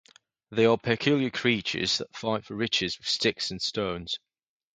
They 0.49 0.65
are 0.65 0.79
peculiar 0.79 1.29
creatures 1.29 1.99
that 1.99 2.15
fight 2.15 2.43
for 2.45 2.55
riches 2.55 2.97
with 2.97 3.05
sticks 3.07 3.51
and 3.51 3.61
stones. 3.61 4.17